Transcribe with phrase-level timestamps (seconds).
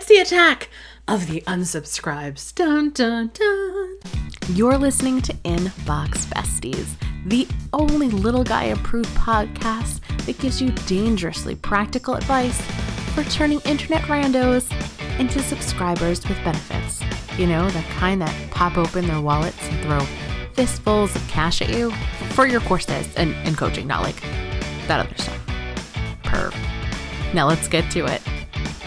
[0.00, 0.70] It's the attack
[1.08, 2.54] of the unsubscribes.
[2.54, 3.98] Dun dun dun.
[4.48, 6.94] You're listening to Inbox Besties,
[7.26, 12.58] the only little guy approved podcast that gives you dangerously practical advice
[13.14, 14.72] for turning internet randos
[15.20, 17.02] into subscribers with benefits.
[17.38, 20.00] You know, the kind that pop open their wallets and throw
[20.54, 21.90] fistfuls of cash at you
[22.30, 24.18] for your courses and, and coaching, not like
[24.88, 25.46] that other stuff.
[26.22, 26.54] Perv.
[27.34, 28.22] Now let's get to it.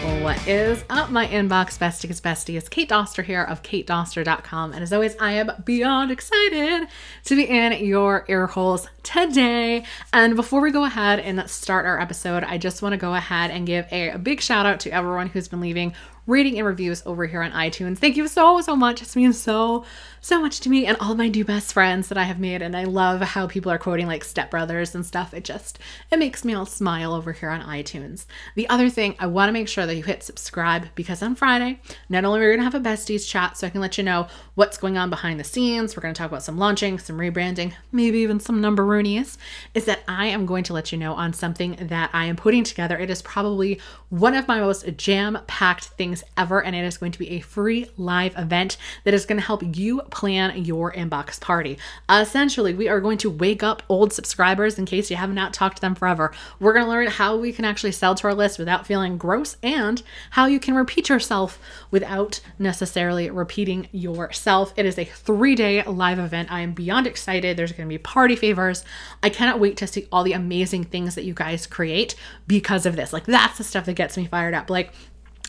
[0.04, 2.20] What is up, my inbox besties?
[2.20, 4.72] Besties, Kate Doster here of katedoster.com.
[4.72, 6.88] And as always, I am beyond excited
[7.24, 9.84] to be in your ear holes today.
[10.12, 13.50] And before we go ahead and start our episode, I just want to go ahead
[13.50, 15.94] and give a, a big shout out to everyone who's been leaving
[16.26, 17.98] rating and reviews over here on iTunes.
[17.98, 19.02] Thank you so, so much.
[19.02, 19.84] It's means so,
[20.20, 22.62] so much to me and all my new best friends that I have made.
[22.62, 25.34] And I love how people are quoting like stepbrothers and stuff.
[25.34, 25.78] It just,
[26.10, 28.24] it makes me all smile over here on iTunes.
[28.54, 31.80] The other thing, I want to make sure that you hit subscribe because on Friday,
[32.08, 34.04] not only are we going to have a besties chat so I can let you
[34.04, 37.18] know what's going on behind the scenes, we're going to talk about some launching, some
[37.18, 39.36] rebranding, maybe even some number roonies,
[39.74, 42.64] is that I am going to let you know on something that I am putting
[42.64, 42.96] together.
[42.96, 47.12] It is probably one of my most jam packed things ever, and it is going
[47.12, 51.40] to be a free live event that is going to help you plan your inbox
[51.40, 51.78] party.
[52.08, 55.76] essentially, we are going to wake up old subscribers in case you have not talked
[55.76, 56.32] to them forever.
[56.60, 59.56] We're going to learn how we can actually sell to our list without feeling gross
[59.62, 61.58] and how you can repeat yourself
[61.90, 64.72] without necessarily repeating yourself.
[64.76, 66.52] It is a three day live event.
[66.52, 67.56] I am beyond excited.
[67.56, 68.84] There's going to be party favors.
[69.22, 72.14] I cannot wait to see all the amazing things that you guys create
[72.46, 73.12] because of this.
[73.12, 74.70] Like, that's the stuff that gets me fired up.
[74.70, 74.92] Like,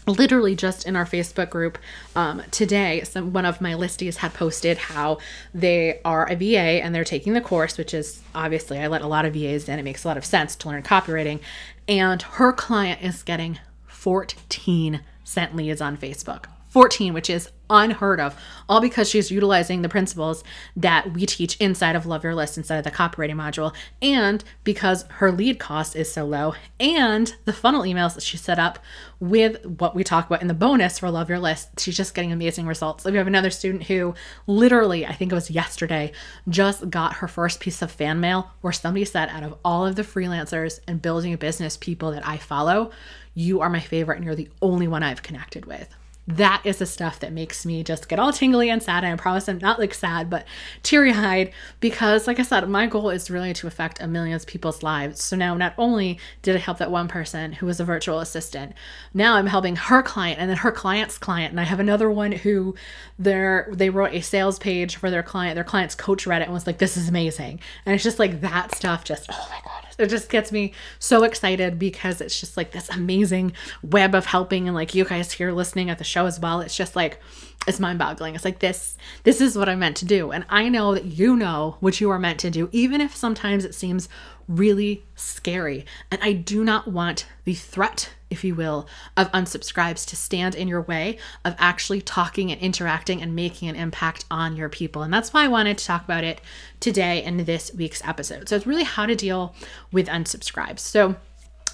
[0.07, 1.77] literally just in our facebook group
[2.15, 5.17] um, today some one of my listies had posted how
[5.53, 9.07] they are a va and they're taking the course which is obviously i let a
[9.07, 9.79] lot of vas in.
[9.79, 11.39] It makes a lot of sense to learn copywriting.
[11.87, 16.45] And her client is getting 14 cent leads on facebook.
[16.69, 18.35] 14 which is unheard of,
[18.67, 20.43] all because she's utilizing the principles
[20.75, 25.03] that we teach inside of Love Your List, inside of the copywriting module, and because
[25.09, 28.79] her lead cost is so low, and the funnel emails that she set up
[29.19, 32.31] with what we talk about in the bonus for Love Your List, she's just getting
[32.31, 33.05] amazing results.
[33.05, 34.13] we have another student who
[34.47, 36.11] literally, I think it was yesterday,
[36.49, 39.95] just got her first piece of fan mail where somebody said, out of all of
[39.95, 42.91] the freelancers and building a business people that I follow,
[43.33, 45.89] you are my favorite and you're the only one I've connected with
[46.27, 49.03] that is the stuff that makes me just get all tingly and sad.
[49.03, 50.45] And I promise I'm not like sad, but
[50.81, 54.81] teary eyed because, like I said, my goal is really to affect a million people's
[54.83, 55.23] lives.
[55.23, 58.73] So now, not only did I help that one person who was a virtual assistant,
[59.13, 61.51] now I'm helping her client and then her client's client.
[61.51, 62.75] And I have another one who
[63.19, 65.55] they they wrote a sales page for their client.
[65.55, 68.41] Their client's coach read it and was like, "This is amazing." And it's just like
[68.41, 69.03] that stuff.
[69.03, 72.89] Just oh my god it just gets me so excited because it's just like this
[72.89, 76.61] amazing web of helping and like you guys here listening at the show as well.
[76.61, 77.19] It's just like
[77.67, 78.35] it's mind-boggling.
[78.35, 80.31] It's like this this is what i'm meant to do.
[80.31, 83.65] And i know that you know what you are meant to do even if sometimes
[83.65, 84.09] it seems
[84.47, 90.15] really scary and i do not want the threat if you will, of unsubscribes to
[90.15, 94.69] stand in your way of actually talking and interacting and making an impact on your
[94.69, 95.03] people.
[95.03, 96.41] And that's why I wanted to talk about it
[96.79, 98.49] today in this week's episode.
[98.49, 99.55] So it's really how to deal
[99.91, 100.79] with unsubscribes.
[100.79, 101.15] So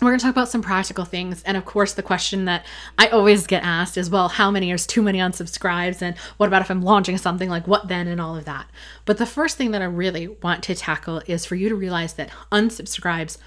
[0.01, 1.43] we're going to talk about some practical things.
[1.43, 2.65] And of course, the question that
[2.97, 6.01] I always get asked is well, how many is too many unsubscribes?
[6.01, 8.67] And what about if I'm launching something like what then and all of that?
[9.05, 12.13] But the first thing that I really want to tackle is for you to realize
[12.13, 13.37] that unsubscribes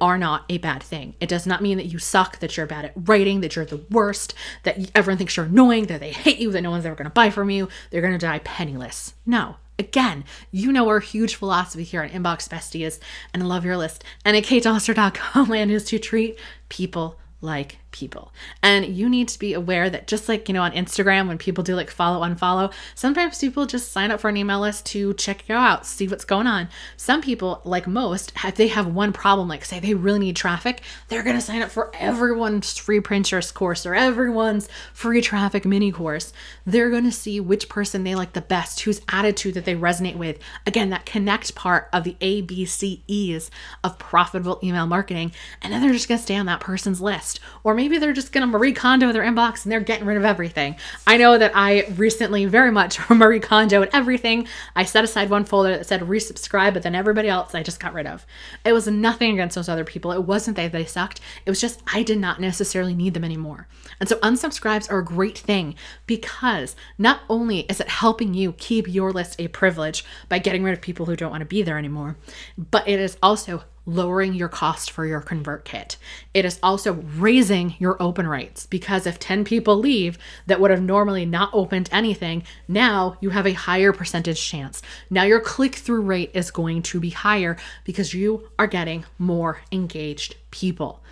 [0.00, 1.14] are not a bad thing.
[1.20, 3.84] It does not mean that you suck, that you're bad at writing, that you're the
[3.90, 7.06] worst, that everyone thinks you're annoying, that they hate you, that no one's ever going
[7.06, 9.14] to buy from you, they're going to die penniless.
[9.24, 9.56] No.
[9.78, 13.00] Again, you know our huge philosophy here on Inbox Besties
[13.32, 14.04] and Love Your List.
[14.24, 18.32] And at katedoster.com and is to treat people like people.
[18.62, 21.64] And you need to be aware that just like, you know, on Instagram, when people
[21.64, 25.48] do like follow, unfollow, sometimes people just sign up for an email list to check
[25.48, 26.68] you out, see what's going on.
[26.96, 30.82] Some people, like most, if they have one problem, like say they really need traffic,
[31.08, 35.92] they're going to sign up for everyone's free Pinterest course or everyone's free traffic mini
[35.92, 36.32] course.
[36.66, 40.16] They're going to see which person they like the best, whose attitude that they resonate
[40.16, 40.38] with.
[40.66, 43.50] Again, that connect part of the ABCEs
[43.84, 45.32] of profitable email marketing.
[45.62, 47.38] And then they're just going to stay on that person's list.
[47.62, 50.16] Or maybe maybe they're just going to Marie Kondo their inbox and they're getting rid
[50.16, 50.74] of everything.
[51.06, 54.48] I know that I recently very much Marie Kondoed everything.
[54.74, 57.92] I set aside one folder that said resubscribe, but then everybody else I just got
[57.92, 58.24] rid of.
[58.64, 60.12] It was nothing against those other people.
[60.12, 61.20] It wasn't that they sucked.
[61.44, 63.68] It was just I did not necessarily need them anymore.
[64.00, 65.74] And so unsubscribes are a great thing
[66.06, 70.72] because not only is it helping you keep your list a privilege by getting rid
[70.72, 72.16] of people who don't want to be there anymore,
[72.56, 75.96] but it is also lowering your cost for your ConvertKit.
[76.32, 80.82] It is also raising your open rates because if 10 people leave that would have
[80.82, 84.82] normally not opened anything, now you have a higher percentage chance.
[85.10, 89.60] Now your click through rate is going to be higher because you are getting more
[89.70, 91.02] engaged people.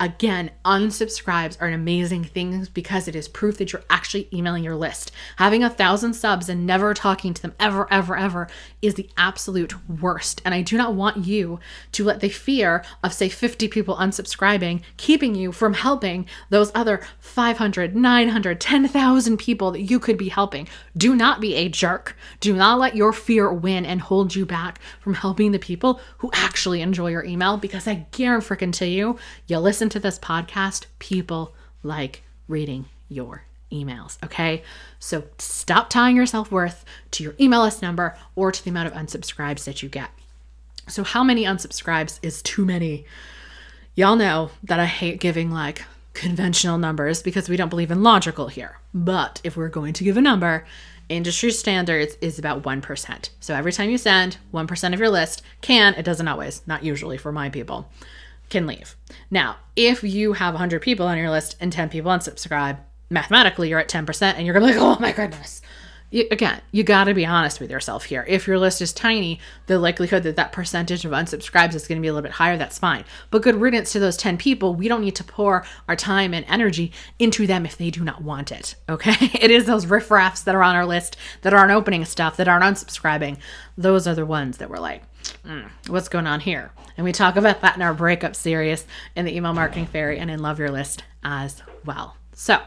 [0.00, 4.74] Again, unsubscribes are an amazing thing because it is proof that you're actually emailing your
[4.74, 5.12] list.
[5.36, 8.48] Having a thousand subs and never talking to them ever, ever, ever
[8.80, 10.40] is the absolute worst.
[10.42, 11.60] And I do not want you
[11.92, 17.02] to let the fear of, say, 50 people unsubscribing keeping you from helping those other
[17.18, 20.66] 500, 900, 10,000 people that you could be helping.
[20.96, 22.16] Do not be a jerk.
[22.40, 26.30] Do not let your fear win and hold you back from helping the people who
[26.32, 29.58] actually enjoy your email because I guarantee you, you
[29.90, 34.18] to this podcast, people like reading your emails.
[34.24, 34.62] Okay.
[34.98, 38.88] So stop tying your self worth to your email list number or to the amount
[38.88, 40.10] of unsubscribes that you get.
[40.88, 43.04] So, how many unsubscribes is too many?
[43.94, 45.84] Y'all know that I hate giving like
[46.14, 48.78] conventional numbers because we don't believe in logical here.
[48.92, 50.66] But if we're going to give a number,
[51.08, 53.30] industry standards is about 1%.
[53.40, 57.18] So every time you send, 1% of your list can, it doesn't always, not usually
[57.18, 57.88] for my people,
[58.50, 58.96] can leave.
[59.30, 63.78] Now, if you have 100 people on your list and 10 people unsubscribe, mathematically you're
[63.78, 65.62] at 10% and you're going to be like, oh my goodness.
[66.12, 68.24] You, again, you got to be honest with yourself here.
[68.26, 72.02] If your list is tiny, the likelihood that that percentage of unsubscribes is going to
[72.02, 73.04] be a little bit higher, that's fine.
[73.30, 74.74] But good riddance to those 10 people.
[74.74, 78.22] We don't need to pour our time and energy into them if they do not
[78.22, 78.74] want it.
[78.90, 79.30] Okay.
[79.40, 82.64] It is those riffraffs that are on our list that aren't opening stuff, that aren't
[82.64, 83.38] unsubscribing.
[83.78, 85.04] Those are the ones that we're like,
[85.44, 86.72] mm, what's going on here?
[86.96, 88.86] And we talk about that in our breakup series
[89.16, 92.16] in the email marketing fairy and in Love Your List as well.
[92.34, 92.60] So,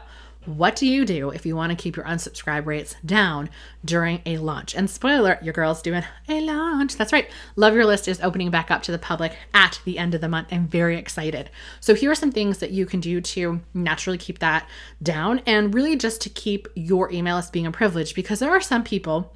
[0.46, 3.48] what do you do if you want to keep your unsubscribe rates down
[3.82, 4.74] during a launch?
[4.74, 6.96] And spoiler, your girl's doing a launch.
[6.96, 7.30] That's right.
[7.56, 10.28] Love Your List is opening back up to the public at the end of the
[10.28, 10.48] month.
[10.50, 11.48] I'm very excited.
[11.80, 14.68] So, here are some things that you can do to naturally keep that
[15.02, 18.60] down and really just to keep your email list being a privilege because there are
[18.60, 19.32] some people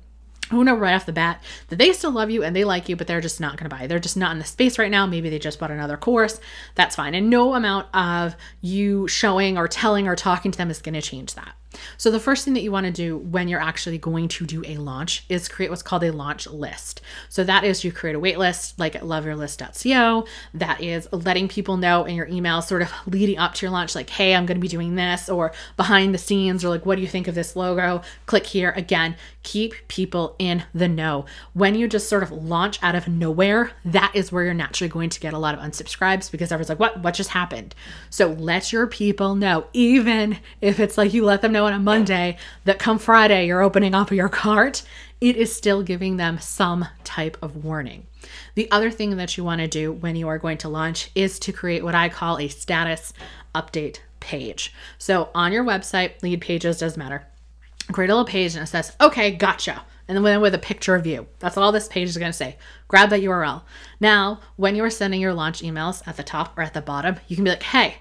[0.51, 2.97] who know right off the bat that they still love you and they like you,
[2.97, 3.87] but they're just not going to buy.
[3.87, 5.07] They're just not in the space right now.
[5.07, 6.41] Maybe they just bought another course.
[6.75, 7.15] That's fine.
[7.15, 11.03] And no amount of you showing or telling or talking to them is going to
[11.03, 11.55] change that.
[11.97, 14.63] So, the first thing that you want to do when you're actually going to do
[14.67, 17.01] a launch is create what's called a launch list.
[17.29, 20.27] So, that is you create a wait list like at loveyourlist.co.
[20.55, 23.95] That is letting people know in your email, sort of leading up to your launch,
[23.95, 26.97] like, hey, I'm going to be doing this, or behind the scenes, or like, what
[26.97, 28.03] do you think of this logo?
[28.27, 28.73] Click here.
[28.75, 31.27] Again, keep people in the know.
[31.53, 35.11] When you just sort of launch out of nowhere, that is where you're naturally going
[35.11, 37.03] to get a lot of unsubscribes because everyone's like, what?
[37.03, 37.75] What just happened?
[38.09, 41.73] So, let your people know, even if it's like you let them know know on
[41.73, 44.83] a Monday that come Friday you're opening up your cart,
[45.21, 48.07] it is still giving them some type of warning.
[48.55, 51.41] The other thing that you want to do when you are going to launch is
[51.41, 53.13] to create what I call a status
[53.55, 54.73] update page.
[54.99, 57.27] So on your website, Leadpages doesn't matter.
[57.91, 59.83] Create a little page and it says, okay, gotcha.
[60.07, 61.27] And then with a picture of you.
[61.41, 62.57] That's all this page is going to say.
[62.87, 63.63] Grab that URL.
[63.99, 67.17] Now, when you are sending your launch emails at the top or at the bottom,
[67.27, 67.97] you can be like, hey,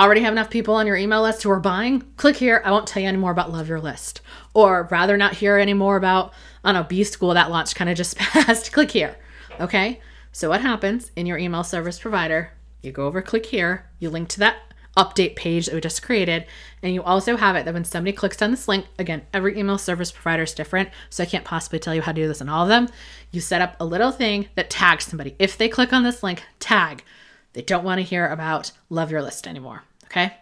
[0.00, 2.62] already have enough people on your email list who are buying, click here.
[2.64, 4.20] I won't tell you any more about Love Your List.
[4.54, 6.32] Or rather not hear any more about,
[6.64, 8.72] I don't know, B School that launch kind of just passed.
[8.72, 9.16] click here.
[9.60, 10.00] Okay?
[10.32, 12.52] So what happens in your email service provider?
[12.80, 14.56] You go over, click here, you link to that
[14.96, 16.46] update page that we just created.
[16.82, 19.78] And you also have it that when somebody clicks on this link, again, every email
[19.78, 20.90] service provider is different.
[21.10, 22.88] So I can't possibly tell you how to do this in all of them.
[23.30, 25.34] You set up a little thing that tags somebody.
[25.38, 27.04] If they click on this link, tag
[27.52, 29.82] they don't want to hear about Love Your List anymore.
[30.04, 30.34] Okay?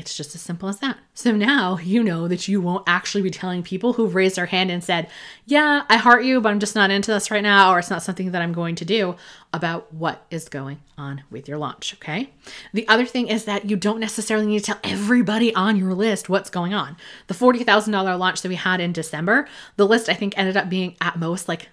[0.00, 0.96] It's just as simple as that.
[1.12, 4.70] So now you know that you won't actually be telling people who've raised their hand
[4.70, 5.10] and said,
[5.44, 8.02] Yeah, I heart you, but I'm just not into this right now, or it's not
[8.02, 9.16] something that I'm going to do
[9.52, 11.92] about what is going on with your launch.
[11.96, 12.30] Okay.
[12.72, 16.30] The other thing is that you don't necessarily need to tell everybody on your list
[16.30, 16.96] what's going on.
[17.26, 20.96] The $40,000 launch that we had in December, the list I think ended up being
[21.02, 21.68] at most like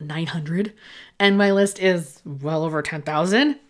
[0.00, 0.74] 900,
[1.20, 3.60] and my list is well over 10,000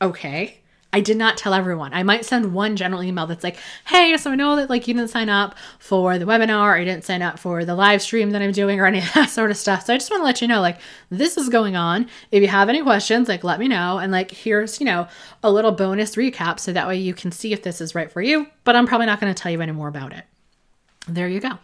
[0.00, 0.60] okay.
[0.94, 1.92] I did not tell everyone.
[1.92, 4.94] I might send one general email that's like, hey, so I know that like you
[4.94, 8.30] didn't sign up for the webinar or you didn't sign up for the live stream
[8.30, 9.86] that I'm doing or any of that sort of stuff.
[9.86, 10.78] So I just want to let you know, like,
[11.10, 12.08] this is going on.
[12.30, 13.98] If you have any questions, like let me know.
[13.98, 15.08] And like here's, you know,
[15.42, 18.22] a little bonus recap so that way you can see if this is right for
[18.22, 18.46] you.
[18.62, 20.24] But I'm probably not going to tell you any more about it.
[21.08, 21.58] There you go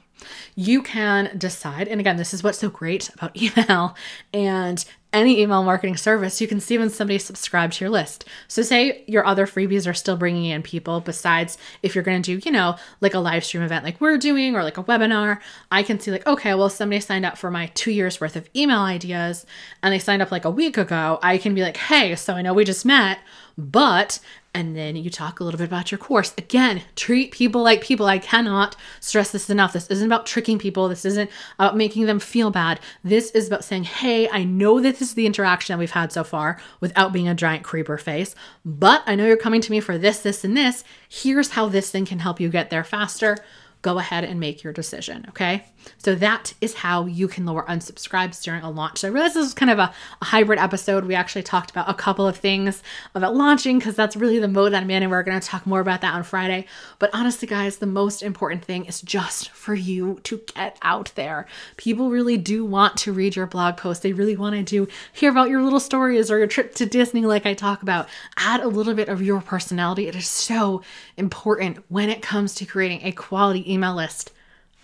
[0.54, 3.96] you can decide and again this is what's so great about email
[4.34, 8.24] and any email marketing service, you can see when somebody subscribed to your list.
[8.48, 12.38] So, say your other freebies are still bringing in people, besides if you're going to
[12.38, 15.40] do, you know, like a live stream event like we're doing or like a webinar,
[15.70, 18.48] I can see, like, okay, well, somebody signed up for my two years worth of
[18.54, 19.46] email ideas
[19.82, 21.18] and they signed up like a week ago.
[21.22, 23.18] I can be like, hey, so I know we just met,
[23.60, 24.20] but
[24.52, 26.34] and then you talk a little bit about your course.
[26.36, 28.06] Again, treat people like people.
[28.06, 29.72] I cannot stress this enough.
[29.72, 30.88] This isn't about tricking people.
[30.88, 32.80] This isn't about making them feel bad.
[33.04, 36.24] This is about saying, hey, I know this is the interaction that we've had so
[36.24, 39.96] far without being a giant creeper face, but I know you're coming to me for
[39.96, 40.82] this, this, and this.
[41.08, 43.36] Here's how this thing can help you get there faster
[43.82, 45.24] go ahead and make your decision.
[45.30, 45.64] Okay.
[45.98, 48.98] So that is how you can lower unsubscribes during a launch.
[48.98, 51.04] So I realize this is kind of a, a hybrid episode.
[51.04, 52.82] We actually talked about a couple of things
[53.14, 55.66] about launching because that's really the mode that I'm in, and we're going to talk
[55.66, 56.66] more about that on Friday.
[56.98, 61.46] But honestly, guys, the most important thing is just for you to get out there.
[61.78, 64.02] People really do want to read your blog post.
[64.02, 67.46] They really want to hear about your little stories or your trip to Disney, like
[67.46, 68.08] I talk about.
[68.36, 70.08] Add a little bit of your personality.
[70.08, 70.82] It is so
[71.16, 74.32] important when it comes to creating a quality email list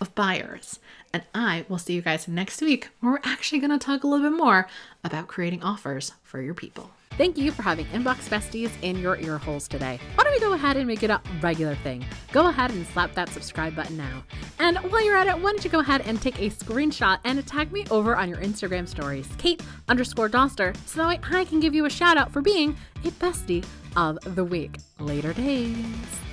[0.00, 0.78] of buyers.
[1.12, 4.07] And I will see you guys next week where we're actually going to talk a
[4.07, 4.69] little bit more
[5.02, 6.90] about creating offers for your people.
[7.12, 9.99] Thank you for having Inbox Besties in your ear holes today.
[10.16, 12.05] Why don't we go ahead and make it a regular thing?
[12.31, 14.23] Go ahead and slap that subscribe button now.
[14.59, 17.47] And while you're at it, why don't you go ahead and take a screenshot and
[17.47, 21.59] tag me over on your Instagram stories, Kate underscore Doster, so that way I can
[21.59, 23.64] give you a shout out for being a bestie
[23.97, 24.76] of the week.
[24.99, 26.25] Later days.